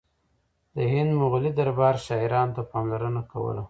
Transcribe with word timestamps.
د 0.75 0.77
هند 0.93 1.11
مغلي 1.21 1.51
دربار 1.59 1.95
شاعرانو 2.05 2.55
ته 2.55 2.61
پاملرنه 2.71 3.21
کوله 3.31 3.59